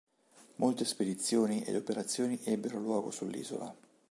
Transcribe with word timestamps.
Molte 0.55 0.83
spedizioni 0.83 1.61
ed 1.63 1.75
operazioni 1.75 2.39
ebbero 2.45 2.79
luogo 2.79 3.11
sull'isola. 3.11 3.71